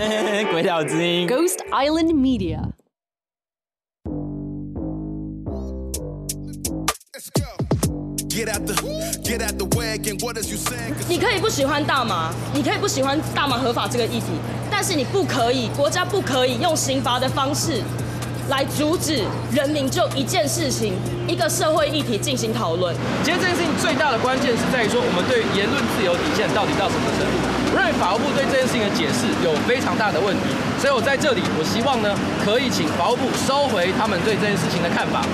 [0.50, 2.58] 鬼岛之音，Ghost Island Media。
[11.06, 14.26] 你可以不喜欢大麻，你可以不喜欢大麻合法这个议题，
[14.70, 17.82] 但是你不可以，国家不可以用刑罚的方式
[18.48, 19.22] 来阻止
[19.52, 20.94] 人民就一件事情、
[21.28, 22.96] 一个社会议题进行讨论。
[23.22, 27.59] 其实这件事情最大的关键是在于说，我们对言论自由底线到底到什么程度？
[27.72, 30.42] 我认为法务部对这件事情的解释有非常大的问题，
[30.80, 35.24] 所以我在这里，我希望呢，可以请法务部收回他们对这件事情的看法。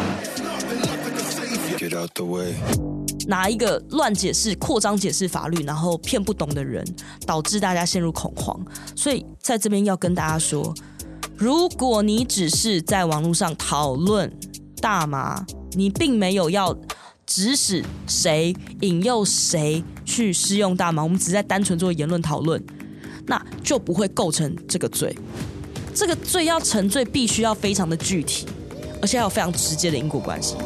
[3.26, 6.84] 拿一个乱解释、扩张解释法律，然后骗不懂的人，
[7.26, 8.54] 导致大家陷入恐慌。
[8.94, 10.74] 所以在这边要跟大家说，
[11.36, 14.30] 如果你只是在网络上讨论
[14.80, 16.76] 大麻，你并没有要
[17.26, 19.82] 指使谁、引诱谁
[20.16, 22.62] 去施用大麻，我们只是在单纯做言论讨论，
[23.26, 25.14] 那就不会构成这个罪。
[25.94, 28.46] 这个罪要成罪，必须要非常的具体，
[29.02, 30.56] 而且还有非常直接的因果关系。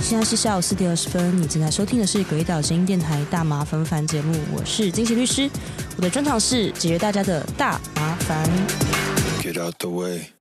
[0.00, 5.50] 现在是下午四点二十分，你正在收听的是诡岛之音电台大麻烦烦节目，我是金喜律师，
[5.96, 8.48] 我的专长是解决大家的大麻烦。
[9.42, 10.31] Get out the way。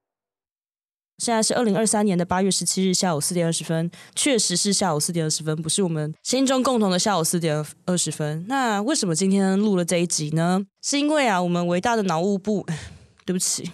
[1.22, 8.44] 现在是二零二三年的八月十七日下午四点二十分，确实是下午四点二十分，不是我们心中共同的下午四点二十分。
[8.48, 10.66] 那为什么今天录了这一集呢？
[10.82, 12.66] 是因为啊，我们伟大的脑务部，
[13.24, 13.70] 对不起，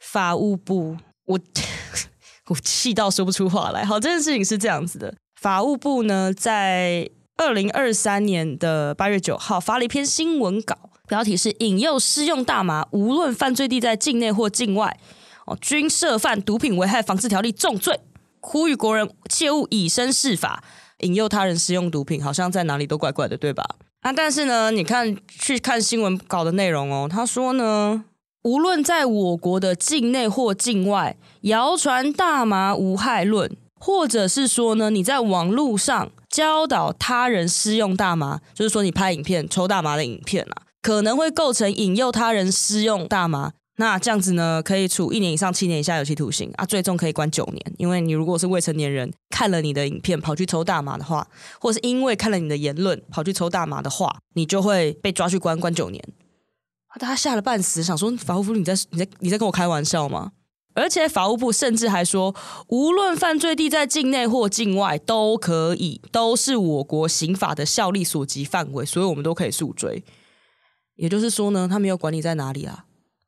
[0.00, 0.96] 法务部，
[1.26, 1.38] 我。
[2.48, 3.84] 我气到说不出话来。
[3.84, 14.96] 好，这件事情是这样子的：法务部呢，在二零二三年的八月九号发了一篇新闻稿，标题是“引诱施用大麻，无论犯罪地在境内或境外，
[15.54, 18.00] 均涉犯毒品危害防治条例重罪”，
[18.40, 20.64] 呼吁国人切勿以身试法，
[21.00, 23.64] 引诱他人施用毒品，好像在哪里都怪怪的，对吧？
[24.00, 28.04] 啊，但是呢，你看去看新闻稿的内容哦，他说呢。
[28.42, 47.74] 无论在我国的境内或境外，谣传大麻无害论，或者是说呢，你在网络上教导他人施用大麻，就是说你拍影片抽大麻的影片啊，可能会构成引诱他人施用大麻，那这样子呢，可以处一年以上七年以下有期徒刑啊，最重可以关九年。
[47.76, 51.28] 因为你如果是未成年人，看了你的影片跑去抽大麻的话，
[51.60, 56.02] 或是因为看了你的言论跑去抽大麻的话，你就会被抓去关关九年。
[56.98, 60.32] 大家吓了半死，想说法务部你在你在你在跟我开玩笑吗？
[60.72, 62.34] 而且法务部甚至还说，
[62.68, 70.02] 无论犯罪地在境内或境外都可以，都是我国刑法的效力所及范围，所以我们都可以诉追。
[70.94, 72.85] 也就是说呢，他没有管你在哪里啊，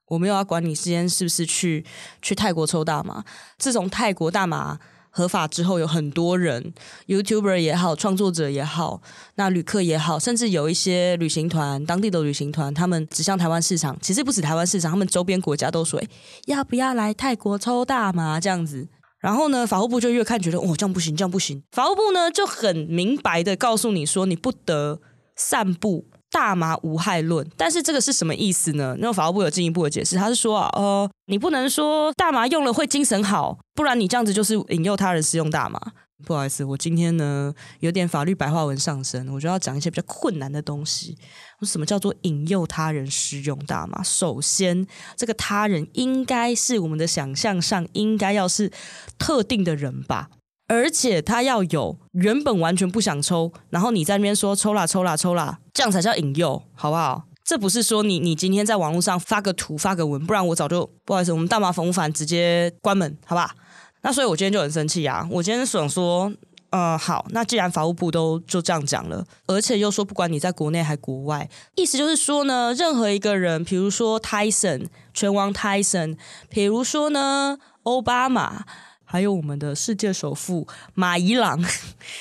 [0.09, 1.85] 我没有要管你之前是不是去
[2.21, 3.25] 去泰国抽大麻，
[3.59, 4.79] 自从泰国大麻。
[5.11, 6.73] 合法之后，有很多人
[7.09, 9.03] ，YouTuber 也好，创作者也好，
[9.35, 16.01] 那旅客也好，甚至有一些旅行团，当地的旅行团，他们指向台湾市场，其实不止台湾市场，他们周边国家都说，
[16.47, 18.87] 要不要来泰国抽大麻这样子？
[19.19, 21.65] 然后呢，法务部就越看觉得，哦，这样不行，这样不行。
[21.73, 25.01] 法务部呢就很明白的告诉你说，你不得
[25.35, 26.07] 散布。
[26.31, 28.97] 大麻无害论，但是这个是什么意思呢？
[28.99, 35.81] 那法务部有进一步的解释，他是说啊，呃，你不能说大麻用了会精神好，不然你这样子就是引诱他人使用大麻。
[36.27, 41.17] 不好意思，我今天呢有点法律白话文上身，我就要讲一些比较困难的东西。
[41.63, 44.03] 什么叫做引诱他人使用大麻？
[44.03, 44.87] 首先，
[45.17, 48.73] 这个他人应该是我们的想象上应该要是
[49.17, 50.29] 特定的人吧。
[50.69, 57.25] 而且他要有原本完全不想抽，然后你在那边说抽啦抽啦抽啦，这样才叫引诱，好不好？
[57.43, 63.55] 这不是说你你今天在网络上发个图发个文，不然我早就不好意思，我们大麻烦不烦直接关门，好吧？
[64.03, 65.27] 那所以我今天就很生气啊！
[65.31, 66.31] 我今天想说，
[66.69, 76.19] 呃，好，那既然法务部都就这样讲了，而且又说不管你在国内还国外，意思就是说呢，任何一个人，比如说 Tyson 拳王 Tyson，
[76.51, 78.67] 比如说呢奥巴马。
[79.11, 81.59] 还有我们的世界首富马伊朗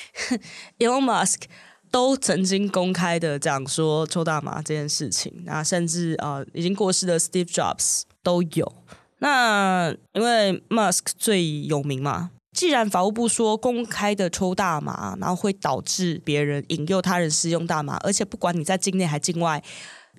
[0.80, 1.42] Elon Musk
[1.90, 8.72] 都曾经公开的讲说抽大麻这件事情，那甚至啊、呃、已经过世的 Steve Jobs 都有。
[9.18, 19.62] 那因为 Musk 最有名嘛，既然法务部说公开的抽大麻，然后会导致别人引诱他人使用大麻，而且不管你在境内还境外，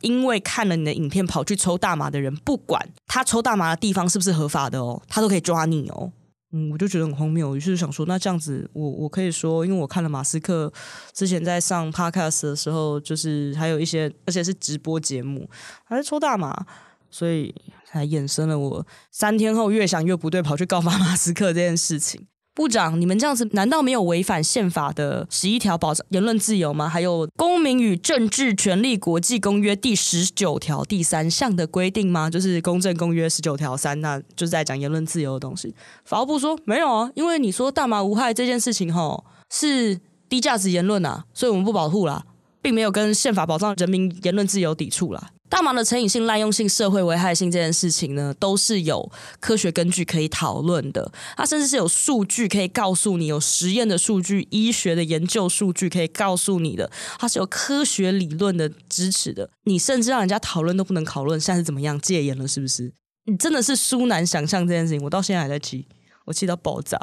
[0.02, 6.12] 因为看了你的影片跑去抽大麻的人，不管他抽大麻的地方是不是合法的哦，他都可以抓你哦。
[6.52, 10.72] 嗯，我就觉得很荒谬，于是想说，那这样子我，我可以说，因为我看了马斯克
[11.14, 15.48] 之前在上 podcast 的时候，就是还有一些，而且是直播节目，
[15.84, 16.66] 还是抽大麻，
[17.12, 17.54] 所以
[17.86, 22.26] 才衍生了我三天后越想越不对，跑去告发 马斯克这件事情。
[22.54, 26.90] 部长，你们这样子难道没有违反宪法的十一条保障言论自由吗？
[26.90, 32.30] 还有《公民与政治权利国际公约》第十九条第三项的规定吗？
[32.30, 35.74] 就是《公正公约》十九条三，那就是在讲言论自由的东西。
[36.04, 42.26] 法务部说没有啊，因为你说大麻无害这件事情吼是低价值言论啊，所以我们不保护啦，
[42.62, 45.30] 并没有跟宪法保障人民言论自由抵触啦。
[45.50, 51.12] 大麻的成瘾性、滥用性、社会危害性这件事情呢，都是有科学根据可以讨论的。
[51.36, 56.90] 它甚至是有数据可以告诉你，有实验的数据、医学的研究数据可以告诉你的。
[57.18, 59.50] 它是有科学理论的支持的。
[59.64, 62.48] 你甚至让人家讨论都不能讨论，现在是怎么样戒严了？
[62.48, 62.94] 是不是？
[63.26, 65.04] 你真的是殊难想象这件事情。
[65.04, 65.86] 我到现在还在气。
[66.30, 66.98] 我气到爆炸。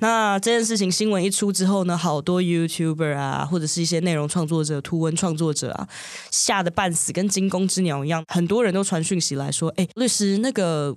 [0.00, 5.88] 那这件事情新闻一出之后呢，好多 YouTuber 啊，或者是一些内容创作者、图文创作者啊，
[6.32, 8.24] 吓得半死，跟惊弓之鸟一样。
[8.26, 10.94] 很多人都传讯息来说：“哎，律师，那个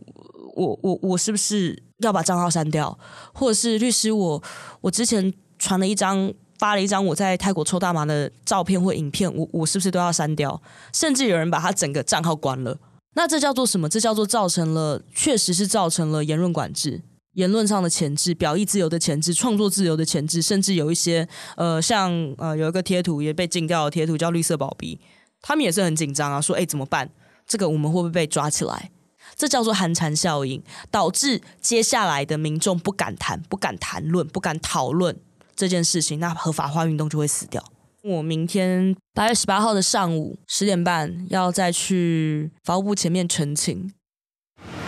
[0.55, 2.97] 我我我是不是要把账号删掉？
[3.33, 4.43] 或者是律师，我
[4.81, 10.59] 我之前传了一张、发了一张我在泰国抽大麻的照片或影片，我我是不是都要删掉？
[10.91, 12.77] 甚至有人把他整个账号关了。
[13.15, 13.87] 那这叫做什么？
[13.87, 17.01] 这叫做造成了，确实是造成了言论管制。”
[17.39, 21.25] 言论上的前置、表意自由的前置、创作自由的前置，甚至有一些
[21.55, 24.99] 呃，像呃，有一个贴图也被禁掉的贴图叫“绿色宝逼”，
[25.41, 27.09] 他们也是很紧张啊，说：“哎，怎么办？
[27.47, 28.91] 这个我们会不会被抓起来？”
[29.37, 35.15] 这叫做寒蝉效应，导致接下来的民众不敢谈、不敢谈论、不敢讨论
[35.55, 37.63] 这件事情，那合法化运动就会死掉。
[38.03, 43.89] 我明天八月十八号的上午十点半要再去法务部前面澄清。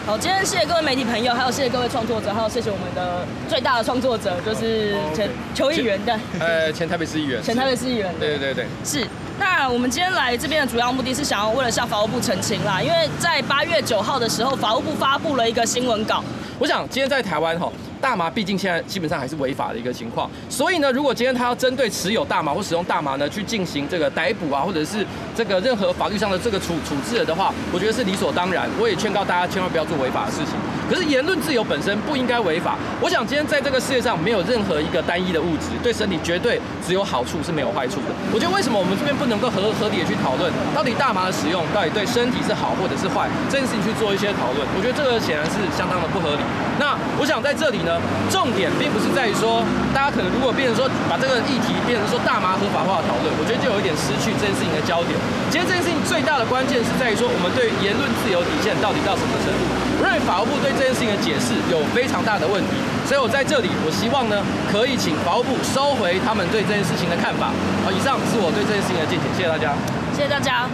[0.03, 9.06] 好，今天谢谢各位媒体朋友，还有谢谢各位创作者，还有谢谢我们的最大的创作者，就是前邱议员的，呃，前台北市议员，前台北市议员，对对对对，是。
[9.41, 16.23] 那我们今天来这边的主要目的是想要为了向法务部澄清啦，因为在八月九号的时候，法务部发布了一个新闻稿。
[16.59, 17.67] 我想今天在台湾哈。
[17.99, 25.05] 大麻毕竟现在基本上还是违法的一个情况，所以呢，如果今天他要针对持有大麻或使用大麻呢去进行这个逮捕啊，或者是
[25.35, 28.67] 这个任何法律上的这个处处置的话，我觉得是理所当然。
[28.79, 30.55] 我也劝告大家千万不要做违法的事情。
[30.91, 32.75] 可是言论自由本身不应该违法。
[32.99, 38.11] 我想今天在这个世界上没有任何一个单一的物质对身体绝对只有好处是没有坏处的。
[38.35, 44.67] 我觉得为什么我们这边不能够合合理的去讨论到底大麻的使用到底对身体是好或者是坏这件事情去做一些讨论？
[44.75, 46.43] 我觉得这个显然是相当的不合理。
[46.75, 47.95] 那我想在这里呢，
[48.27, 48.67] 重点。
[48.81, 49.61] 并不是在于说，
[49.93, 55.13] 大家可能如果变成说把这个议题变成说大麻合法化的讨论，我觉得就有一点失去这件事情的焦点。
[55.53, 59.90] 其实这件事情最大的关键是在于说，我们对言论自由底线到底到什么程度？
[60.01, 62.69] 我认为法务部对这件事情的解释有非常大的问题，
[63.06, 67.53] 所以我在这里，我希望呢，可以请法务部收回他们对这件事情的看法。
[67.86, 69.77] 好，以上是我对这件事情的见解，谢谢大家。
[70.12, 70.68] 谢谢大家。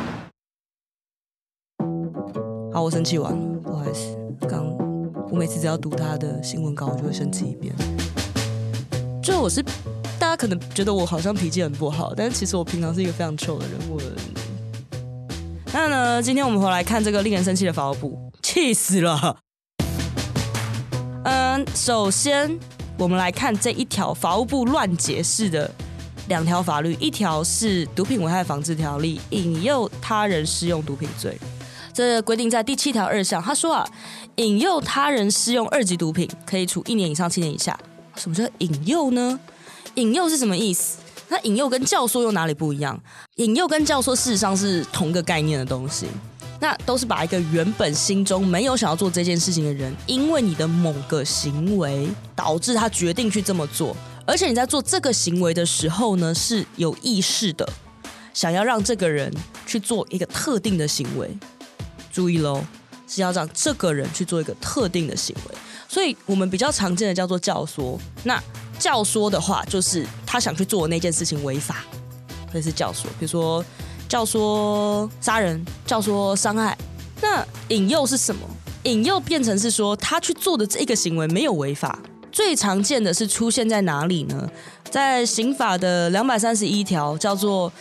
[2.71, 4.15] 好，我生气完了，不好意思，
[4.47, 4.63] 刚。
[5.29, 7.75] 我每次只要读他的新闻稿，我就会生气一遍。
[9.21, 9.62] 就我是
[10.18, 13.75] 大家可能觉得我好像脾气很不好，但是其实我平常是一个非常 chill 的人。
[13.89, 14.00] 我
[15.74, 18.26] 那呢，今天我们回来看这个令人生气的法务部，
[18.57, 19.38] 气死了。
[21.25, 22.59] 嗯，首先
[22.98, 25.71] 我们来看这一条法务部乱解释的
[26.27, 31.38] 两条法律，一条是《毒品危害防治条例》，引诱他人施用毒品罪。
[31.94, 33.88] 这规定在第七条二项，他说啊，
[34.38, 37.80] 引诱他人施用二级毒品，可以处一年以上七年以下。
[38.15, 39.39] 什么叫引诱呢？
[39.94, 40.98] 引诱是什么意思？
[41.30, 43.00] 那引诱跟教唆又哪里不一样？
[43.36, 46.08] 引诱跟教唆事实上是同个概念的东西，
[46.59, 53.95] 那都是把一个原本心中没有想要做这件事情的人，因为你的某个行为导致他决定去这么做，
[54.25, 57.67] 而且你在做这个行为的时候呢，是有意识的，
[58.33, 59.31] 想要让这个人
[59.65, 61.29] 去做一个特定的行为。
[62.11, 62.63] 注意喽，
[63.07, 65.55] 是要让这个人去做一个特定的行为，
[65.87, 67.95] 所以我们比较常见的叫做教唆。
[68.23, 68.41] 那
[68.79, 71.85] 教唆的话，就是他想去做的那件事情违法，
[72.51, 73.03] 这是教唆。
[73.19, 73.63] 比如说
[74.07, 76.77] 教唆杀人、教唆伤害。
[77.21, 78.41] 那引诱是什么？
[78.83, 81.99] 引诱变成是说他去做的这一个行为没有违法。
[82.31, 84.49] 最常见的是出现在哪里呢？
[84.89, 87.71] 在刑法的两百三十一条，叫做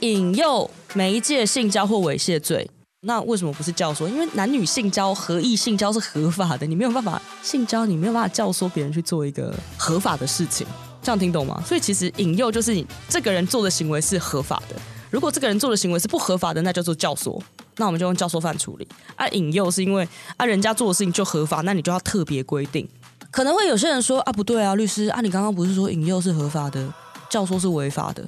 [0.00, 2.68] 引诱媒介性交或猥亵罪。
[3.02, 4.06] 那为什么不是教唆？
[4.08, 10.66] 因为男女性交、合意性交是合法的，你没有办法性交，你没有办法教唆别人去做一个合法的事情，
[11.00, 11.62] 这样听懂吗？
[11.66, 14.76] 所以其实引诱就是你这个人做的行为是合法的，
[15.10, 17.40] 如果这个人做的行为是不合法的，那叫做教唆，
[17.76, 18.88] 那我们就用教唆犯处理。
[19.16, 22.88] 啊，引诱是因为啊人家做的事情就合法，那你就要特别规定。
[23.30, 26.92] 可能会有些人说啊不对啊，律师啊你刚刚不是说引诱是合法的，
[27.28, 28.24] 教唆是违法的？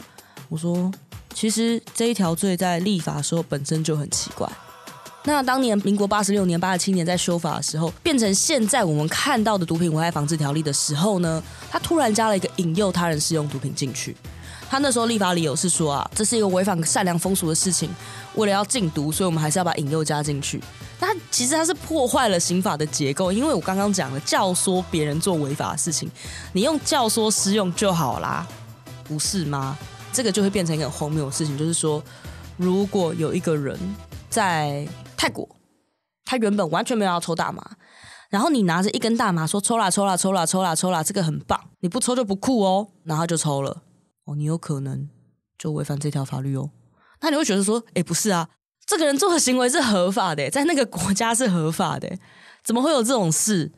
[0.48, 0.92] 我说。
[1.34, 4.46] 其实这一条罪在立法的时候本身就很奇怪，
[5.24, 14.14] 那当年民国八十六年、八十七年在修法的时候，变成现在我们看到的毒品危害防治条例的时候呢，他突然加了一个引诱他人使用毒品进去。
[14.72, 17.90] 他那时候立法理由是说啊，这是一个违反善良风俗的事情，
[18.36, 20.58] 为了要禁毒，所以我们还是要把引诱加进去。
[20.98, 26.10] 那其实他是破坏了刑法的结构，因为我刚刚讲了教唆别人做违法的事情，
[26.54, 28.48] 你用教唆施用就好啦，
[29.04, 29.76] 不是吗？
[30.10, 32.02] 这个就会变成一个荒谬的事情，就是说，
[32.56, 33.78] 如果有一个人
[34.30, 34.88] 在
[35.18, 35.46] 泰国，
[36.24, 37.62] 他原本完全没有要抽大麻，
[38.30, 43.82] 然后你拿着一根大麻说抽啦抽啦抽啦抽啦抽啦，这个很棒，你不抽就不酷哦，然后就抽了，
[44.24, 45.08] 哦，你有可能
[45.58, 46.70] 就违反这条法律哦。
[47.20, 48.48] 那你会觉得说，哎，不是啊，
[48.86, 52.18] 这个人做的行为是合法的，在那个国家是合法的，
[52.64, 53.70] 怎么会有这种事？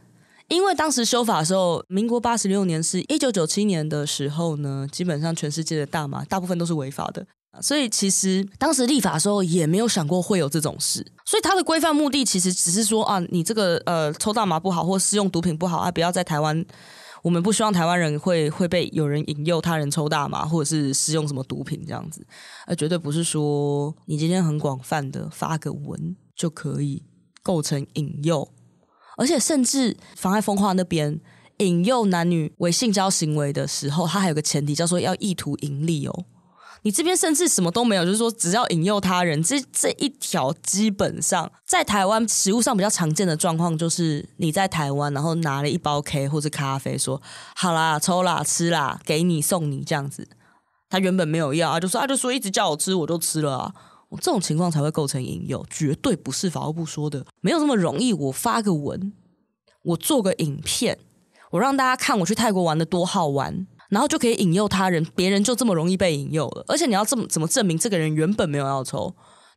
[0.48, 7.26] 因为当时修法的时候，民国八十六年是一九九七年的时候呢，基本上全世界的大麻大部分都是违法的，
[7.62, 16.64] 所以其实当时立法的时候也没有想过会有这种事，所以它的规范目的其实只是说啊，你这个呃抽大麻不好，或使用毒品不好啊，不要在台湾，
[17.24, 22.24] 我们不希望台湾人会会被有人引诱他人抽大麻或者是使用什么毒品这样子，
[22.66, 27.02] 而绝对不是说你今天很广泛的发个文就可以
[27.42, 28.46] 构成引诱。
[29.16, 31.18] 而且甚至妨碍风化那边
[31.58, 36.26] 引诱男女为性交行为的时候，他还有个前提叫做要意图盈利哦。
[36.82, 47.20] 你这边甚至什么都没有，就是说只要引诱他人，这这一条基本上在台湾实务上比较常见的状况，就是你在台湾然后拿了一包 K 或者咖啡，说
[47.56, 50.28] 好啦，抽啦，吃啦，给你送你这样子。
[50.90, 53.74] 他原本没有要啊，就说啊，就说一直叫我吃，我就吃了啊。
[54.20, 58.12] 这种情况才会构成引诱，绝对不是法务部说的，没有这么容易。
[58.12, 59.12] 我发个文，
[59.82, 60.98] 我做个影片，
[61.50, 66.64] 我让大家看我去泰国玩的多好玩，然后就可以引诱他人，别人就这么容易被引诱了。
[66.66, 69.14] 而且你要这么怎么证明这个人原本没有要抽？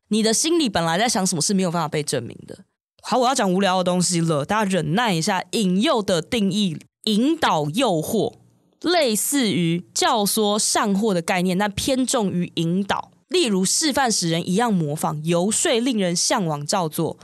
[0.09, 2.59] 你的心里本来在想什么是没有办法被证明的。
[3.01, 5.43] 好，我要讲无聊的东西了，大家忍耐一下。
[5.53, 8.35] 引诱的定义：引导、诱惑，
[8.81, 13.11] 类似于教唆、上货的概念，但偏重于引导。
[13.29, 17.17] 例如示范使人一样模仿，游说令人向往照做，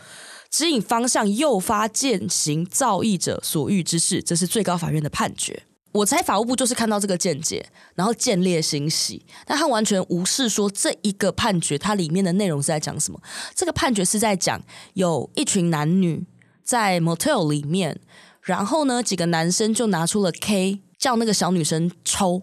[0.49, 5.63] 指引方向，诱发践行造诣者所欲之事，这是最高法院的判决。
[5.93, 13.21] 我猜法务部就是看到这个见解，然后见猎心喜，但他完全无视说这一个判决它里面的内容是在讲什么。
[13.55, 14.61] 这个判决是在讲
[14.95, 16.25] 有一群男女
[16.63, 17.99] 在 motel 里面，
[18.41, 22.41] 然后呢几个男生就拿出了 K 叫那个小女生抽，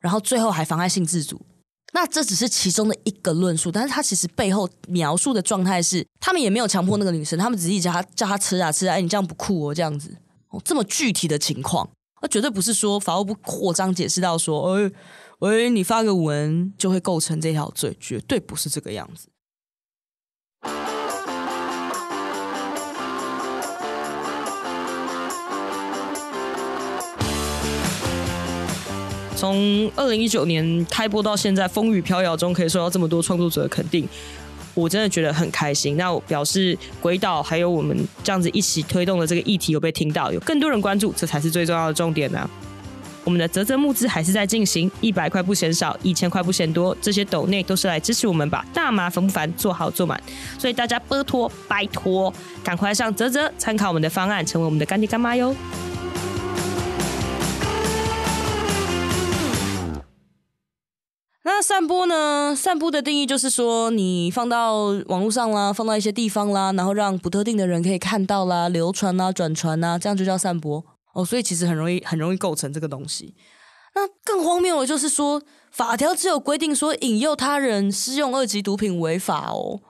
[0.00, 1.40] 然后最后还妨害性自主。
[1.92, 10.16] 那这只是其中的一个论述，但是他其实背后描述的状态是，他们也没有强迫那个女生，他们只是叫他叫他吃啊吃啊，哎，你这样不酷哦，这样子
[10.50, 11.90] 哦，这么具体的情况，
[12.22, 14.90] 那绝对不是说法务部扩张解释到说，哎，
[15.38, 19.28] 喂，你发个文就会构成这条罪，绝对不是这个样子。
[29.34, 34.06] 从二零一九年开播到现在，风雨飘摇中可以受到这么多创作者的肯定，
[34.74, 35.96] 我真的觉得很开心。
[35.96, 42.48] 那我表示鬼岛还有我们这样子一起推动的这个议题有被听到，有更多人关注，这才是最重要的重点呢、
[43.24, 50.20] 我们的泽泽募资还是在进行，一百块不嫌少，一千块不嫌多，这些抖内都是来支持我们把大麻烦不烦做好做满，
[50.58, 52.32] 所以大家拜托拜托，
[52.64, 55.54] 赶快上泽泽参考我们的方案，成为我们的干爹干妈哟。
[61.60, 62.56] 那散播呢？
[62.56, 71.22] 散播的定义就是说，你放到网络上啦，放到一些地方啦，然后让不特定的人可以看到啦、流传啦、转传啦，这样就叫散播哦。
[71.22, 73.34] 所以其实很容易、很容易构成这个东西。
[73.94, 79.82] 那更荒谬的就是说，法条只有规定说引诱他人施用二级毒品违法哦，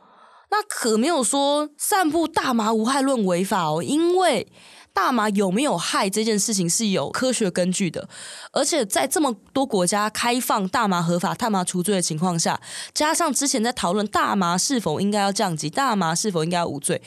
[0.51, 4.51] 那可没有说散布大麻无害论违法哦，因为。
[4.93, 8.09] 大麻有没有害这件事情是有科学根据的，
[8.53, 12.61] 而且在这么多国家开放大麻合法、大麻除罪的情况下，
[12.93, 17.01] 加上之前在讨论大麻是否应该要降级、大麻是否应该无罪，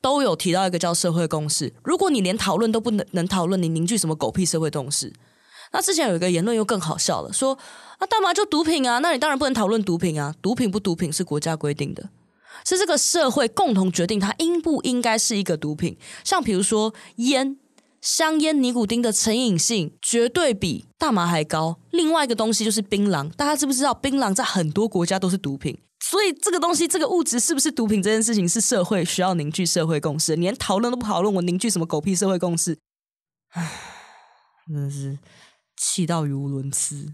[0.00, 1.74] 都有提到一个叫社会共识。
[1.82, 5.12] 如果你连讨论都不能能讨论，你凝聚什么狗屁社会共识？
[5.72, 7.58] 那之前有一个言论又更好笑了，说
[7.98, 12.08] 啊，大麻就毒品啊，那你当然不能讨论毒品啊，毒品不毒品是国家规定的。
[12.64, 17.58] 是这个社会共同决定它应不应该是一个毒品，像比如说烟、
[18.00, 21.78] 香烟、尼古丁的成瘾性绝对比大麻还高。
[21.90, 25.78] 另外一个东西就是槟榔，大家知不知道槟榔在很多国家都是毒品？
[25.98, 30.36] 所以这个东西、这个物质是不是毒品这件事情，是社会需要凝聚社会共识。
[30.36, 32.78] 你连讨论都不讨论，我凝聚什么狗屁社会共识？
[33.50, 33.68] 唉，
[34.68, 35.18] 真的是
[35.76, 37.12] 气到语无伦次。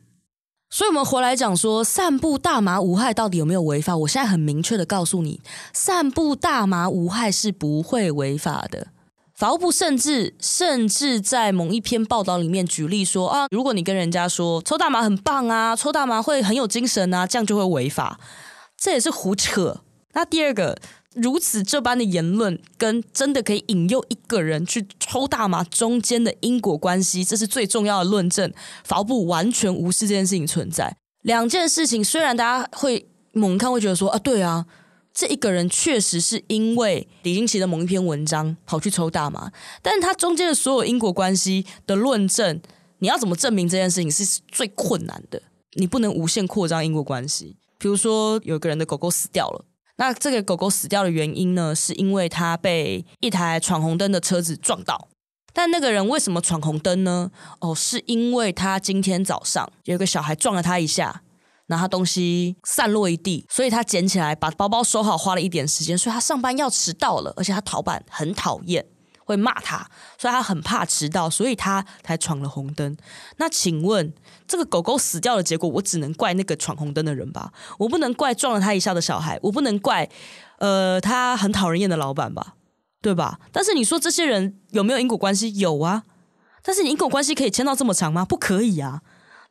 [0.75, 3.95] 所以，我们回来讲说，散布大麻无害到底有没有违法？
[3.95, 5.43] 我现在很明确的告诉你，
[5.75, 8.87] 散布大麻无害是不会违法的。
[9.35, 18.19] 法务部甚至甚至在某一篇报道里面举例说啊，如果你跟人家说抽大麻很棒啊，抽大麻会很有精神啊，这样就会违法，
[18.79, 19.83] 这也是胡扯。
[20.15, 20.79] 那第二个。
[21.15, 28.53] 如此这般的言论，跟真的可以引诱一个人去抽大麻中间的因果关系，这是最重要的论证。
[28.85, 30.97] 法务部完全无视这件事情存在。
[31.23, 34.67] 两件事情虽然大家会猛看，会觉得说啊，对啊，
[35.13, 39.53] 这一个人确实是因为李金奇的某一篇文章跑去抽大麻，
[39.83, 42.61] 但是他中间的所有因果关系的论证，
[42.99, 45.43] 你要怎么证明这件事情是最困难的？
[45.75, 47.57] 你不能无限扩张因果关系。
[47.79, 49.65] 比如说，有个人的狗狗死掉了。
[50.03, 55.09] 那这个狗狗死掉的原因呢，是因为它被一台闯红灯的车子撞到。
[55.53, 57.31] 但那个人为什么闯红灯呢？
[57.61, 61.23] 哦，是因为他今天早上有个小孩撞了他一下，
[61.69, 68.85] 然后他东西散落一地，所以他捡起来把包包收好，花了一点时间，所以他上班要迟到了，而且他老板很讨厌。
[69.25, 72.97] 会骂他，所以他很怕迟到，所以他才闯了红灯。
[73.37, 74.13] 那请问，
[74.53, 77.55] 这个狗狗死掉的结果，我只能怪那个闯红灯的人吧？
[77.79, 80.07] 我不能怪撞了他一下的小孩，我不能怪
[80.59, 82.57] 呃他很讨人厌的老板吧？
[83.01, 83.41] 对吧？
[83.51, 85.57] 但是你说这些人有没有因果关系？
[85.57, 86.03] 有啊。
[86.63, 88.27] 但是你因果关系可以牵到这么长吗？
[88.27, 89.01] 不可以啊。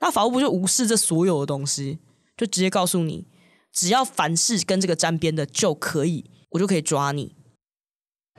[0.02, 1.98] 那法务部就无视这所有的东西，
[2.38, 3.26] 就直接告诉你，
[3.74, 7.36] 只要凡是跟这个沾边的就可以，我就可以抓你。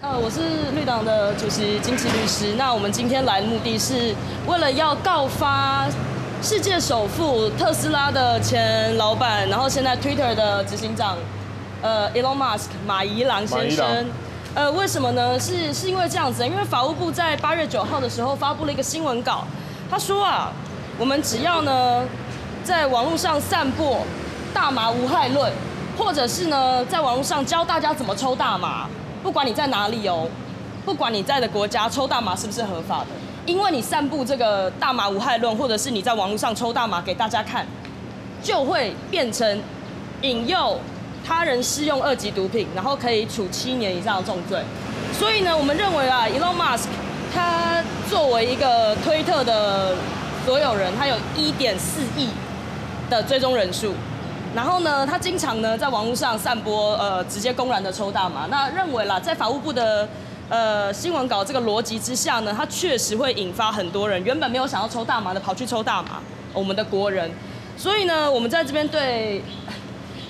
[0.00, 2.54] 呃，我是绿党的主席金奇律师。
[2.54, 4.14] 那我们今天来的目的是
[4.46, 5.88] 为了要告发
[6.42, 11.16] 世界首富特斯拉的前老板，然后现在 Twitter 的执行长，
[11.80, 14.06] 呃，Elon Musk 马宜郎先生。
[14.52, 15.38] 呃，为什么呢？
[15.38, 19.44] 是是因为这样子，因为法务部在八月九号的时候发布了一个新闻稿，
[19.88, 20.50] 他说啊，
[20.98, 22.02] 我们只要呢
[22.64, 24.00] 在网络上散播
[24.52, 25.52] 大麻无害论，
[25.96, 28.88] 或者是呢在网络上教大家怎么抽大麻。
[29.22, 30.28] 不管你在哪里哦，
[30.84, 33.06] 不管你在的国家抽大麻是不是合法的，
[33.44, 37.66] 因为你散布这个大麻无害论，或者是你在网络上抽大麻给大家看，
[38.42, 39.60] 就会变成
[40.22, 40.78] 引诱
[41.26, 44.62] 他人施用二级毒品，然后可以处七年以上的重罪。
[45.12, 46.86] 所以呢，我们认为啊，Elon Musk
[47.34, 49.96] 他作为一个推特的
[50.46, 52.28] 所有人，他有一点四亿
[53.10, 53.92] 的追踪人数。
[54.54, 58.46] 然后呢，他经常呢在网络上散播呃直接公然的抽大麻。
[58.50, 60.06] 那认为啦，在法务部的
[60.52, 66.20] 呃新闻稿这个逻辑之下呢，它确实会引发很多人原本没有想要抽大麻的跑去抽大麻，
[66.52, 67.30] 我们的国人。
[67.74, 69.42] 所以呢，我们在这边对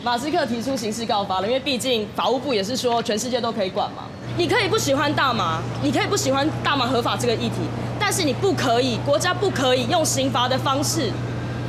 [0.05, 4.05] 马斯克提出刑事告发了，因为毕竟法务部也是说全世界都可以管嘛。
[4.37, 7.57] 你可以不喜欢大麻，你可以不喜欢大麻合法这个议题，
[7.99, 11.11] 但是你不可以，国家不可以用刑罚的方式。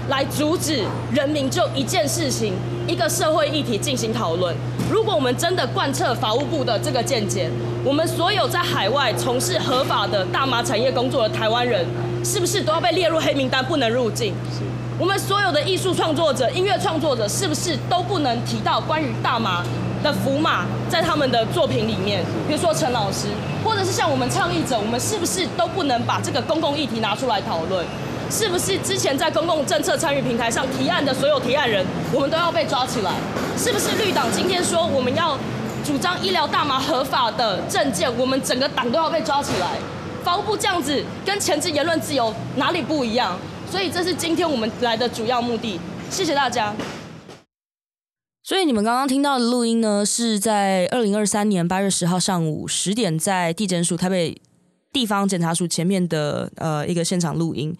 [0.09, 2.53] 来阻止人民就一件事情、
[2.87, 4.55] 一个社会议题进行讨论。
[4.91, 7.49] 如果我们真的贯彻法务部的这个见解，
[7.85, 11.85] 我们所有在海外从事合法的大麻产业工作的台湾人，
[12.23, 14.33] 是不是都要被列入黑名单，不能入境？
[14.51, 14.61] 是。
[14.99, 19.63] 我们所有的艺术创作者、音乐创作者，是不是都不能提到关于大麻
[20.03, 22.23] 的符码在他们的作品里面？
[22.47, 23.27] 比如说陈老师，
[23.63, 27.85] 或者是像我们倡议者，我们是不是都不能把这个公共议题拿出来讨论？
[28.33, 33.11] 是不是之前在公共政策参与平台上提案的所有提案人，我们都要被抓起来？
[33.55, 35.37] 是不是绿党今天说我们要
[35.85, 39.77] 主张医疗大麻合法的政见，我们整个党都要被抓起来？
[40.23, 43.37] 法务部这样子跟前置言论自由哪里不一样？
[43.69, 45.79] 所以这是今天我们来的主要目的。
[46.09, 46.73] 谢谢大家。
[48.41, 54.35] 所以你们刚刚听到的录音呢，是在二零二三年八月十号上午十点，在地检署台北
[54.91, 57.77] 地方检察署前面的呃一个现场录音。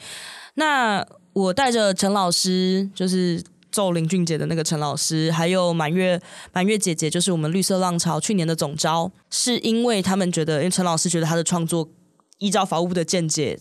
[0.56, 11.90] 那我带着陈老师，就是揍林俊杰的那个陈老师，还有满月满月姐姐，就是我们绿色浪潮去年的总招，是因为他们觉得，因为陈老师觉得他的创作
[12.38, 13.60] 依照法务部的见解，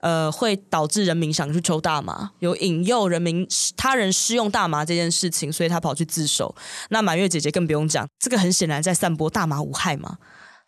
[0.00, 6.54] 呃，会导致人民想去抽大麻，有引诱人民他人施用大麻这件事情，所以他跑去自首。
[6.88, 10.16] 那满月姐姐更不用讲，这个很显然在散播大麻无害嘛。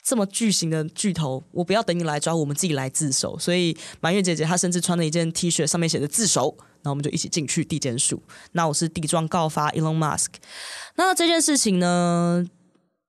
[0.04, 3.38] 这么巨型的巨头，我不要等你来抓，我们自己来自首。
[3.38, 8.22] 所以满月姐姐她甚至穿了一件 T 恤，上面写着“自首”，那我们就一起进去地检署。
[8.52, 10.26] 那我是地状告发 Elon Musk。
[10.96, 12.44] 那这件事情呢，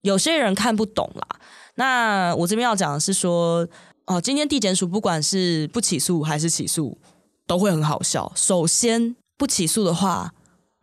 [0.03, 1.39] 有些人看不懂啦。
[1.75, 3.67] 那我这边要讲的是说，
[4.05, 6.97] 哦，今天地检署不管是不起诉还是起诉，
[7.45, 8.31] 都会很好笑。
[8.37, 10.33] 首先不起诉的话，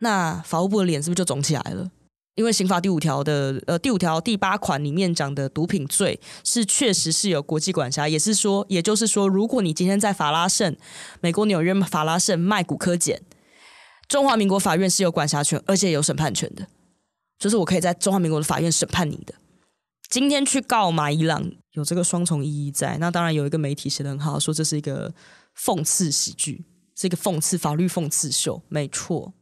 [0.01, 1.90] 那法务部的脸是不是就肿起来了？
[2.35, 10.75] 因为刑法第五条的呃第五条第八款里面讲的毒品罪是确实是有国际管辖，也是说，也就是说，如果你今天在法拉盛，
[11.21, 13.21] 美国纽约法拉盛卖古柯碱，
[14.09, 16.66] 中华民国法院是有管辖权，而且有审判权的，
[17.38, 19.35] 就是我可以在中华民国的法院审判你的。
[20.09, 22.99] 今天去告马伊朗，有这个双重意义在。
[22.99, 25.14] 那当然有一个媒体写得很好，说这是一个
[25.59, 26.64] 讽刺喜剧，
[26.95, 29.35] 是一个讽刺法律讽刺秀，没错。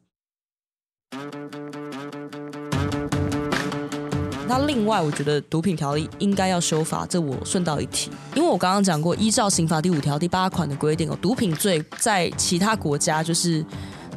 [4.51, 13.65] 那另外，我觉得毒品条例应该要修法，这我顺道一提，因为我刚刚讲过，依照刑法第五条第八款的规定哦，毒品罪在其他国家就是，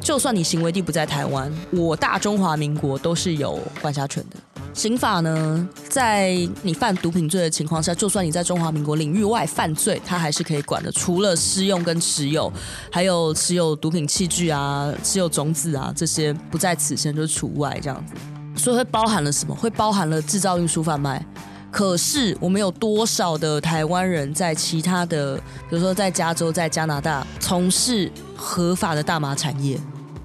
[0.00, 4.36] 就算你行为地不在台湾，我大中华民国都是有管辖权的。
[4.72, 10.90] 刑法呢，在你犯毒品罪的情况下，就算你在中华民国领域外犯罪，它还是可以管的。
[10.90, 12.52] 除了私用跟持有，
[12.90, 18.14] 还有持有毒品器具啊、持有种子啊这些不在此限，就是除外这样子。
[18.56, 19.54] 所以会包含了什么？
[19.54, 21.24] 会包含了制造、运输、贩卖。
[21.70, 25.36] 可是我们有多少的台湾人在其他的，
[25.68, 29.78] 比如说在加州、在加拿大从事合法的大麻产业？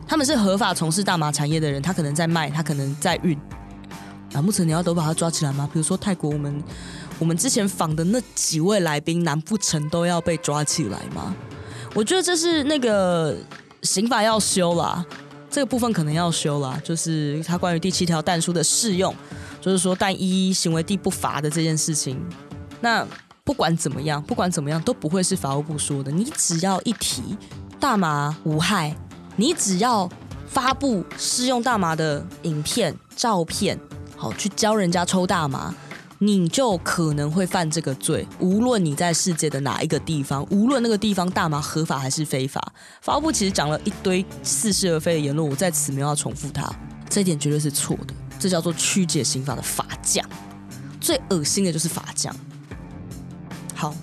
[0.08, 3.38] 他们是合法从事大麻产业的人，他可能在卖，他可能在运。
[4.32, 5.68] 难不成你要都把他抓起来吗？
[5.74, 6.64] 比如说泰国，我们
[7.18, 11.34] 我们之前访的那几位来宾，难不成都要被抓起来吗？
[11.96, 13.36] 我觉得这是那个
[13.82, 15.04] 刑法要修啦，
[15.50, 19.14] 这个部分可能要修啦，就是他关于第七条但书的适用，
[19.60, 22.24] 就是说但依行为地不罚的这件事情。
[22.82, 23.06] 那
[23.44, 26.12] 不管怎么样，不管怎么样，都不会是法务部说的。
[26.12, 27.36] 你只要一提
[27.80, 28.96] 大麻无害，
[29.36, 30.08] 你只要
[30.48, 33.80] 发布适用大麻的影片、照片。
[34.16, 35.74] 好，去教人家抽大麻，
[36.22, 38.28] 你就可能会犯这个罪。
[38.40, 46.70] 无论你在世界的哪一个地方，无论那个地方大麻合法还是非法，法务部其实讲了一堆似是而非的言论，我在此没有要重复它，
[47.10, 48.14] 这一点绝对是错的。
[48.38, 50.26] 这叫做曲解刑法的法匠，
[51.00, 52.36] 最恶心的就是法匠。
[53.74, 53.96] 好，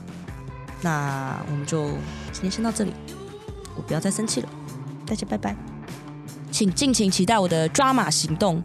[0.81, 1.89] 那我们就
[2.33, 2.93] 今天先到这里，
[3.77, 4.49] 我不要再生气了，
[5.07, 5.57] 大家拜拜，
[6.51, 8.63] 请敬请期待我的抓马行动，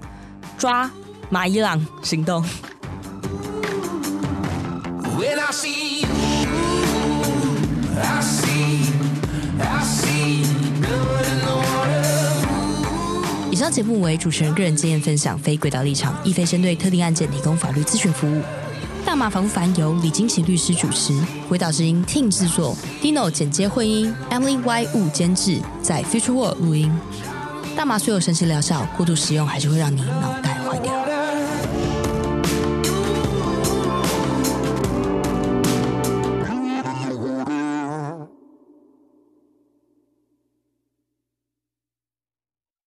[0.58, 0.90] 抓。
[1.30, 2.44] 马伊朗行动。
[13.52, 18.42] 以上节目为主持人个人经验分享，非轨道立场，亦非针对特定案件提供法律咨询服务。
[19.06, 21.14] 大麻防烦由李金奇律师主持，
[21.48, 26.92] 轨道之音 Team 制作，Dino 剪接混音，Emily Y 物监制，在 Future World 录音。
[27.76, 30.31] 大麻虽有神奇疗效，过度使用还是会让你恼。